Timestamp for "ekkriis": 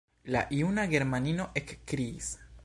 1.63-2.33